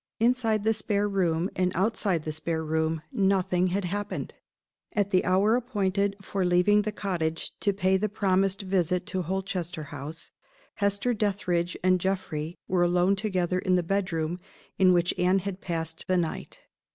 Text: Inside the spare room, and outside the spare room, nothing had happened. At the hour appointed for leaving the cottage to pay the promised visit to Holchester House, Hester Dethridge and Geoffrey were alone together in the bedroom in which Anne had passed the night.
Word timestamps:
Inside 0.19 0.63
the 0.63 0.73
spare 0.73 1.07
room, 1.07 1.47
and 1.55 1.71
outside 1.75 2.23
the 2.23 2.33
spare 2.33 2.65
room, 2.65 3.03
nothing 3.11 3.67
had 3.67 3.85
happened. 3.85 4.33
At 4.93 5.11
the 5.11 5.23
hour 5.23 5.55
appointed 5.55 6.15
for 6.23 6.43
leaving 6.43 6.81
the 6.81 6.91
cottage 6.91 7.51
to 7.59 7.71
pay 7.71 7.97
the 7.97 8.09
promised 8.09 8.63
visit 8.63 9.05
to 9.05 9.21
Holchester 9.21 9.83
House, 9.93 10.31
Hester 10.77 11.13
Dethridge 11.13 11.77
and 11.83 12.01
Geoffrey 12.01 12.57
were 12.67 12.81
alone 12.81 13.15
together 13.15 13.59
in 13.59 13.75
the 13.75 13.83
bedroom 13.83 14.39
in 14.79 14.91
which 14.91 15.13
Anne 15.19 15.37
had 15.37 15.61
passed 15.61 16.05
the 16.07 16.17
night. 16.17 16.61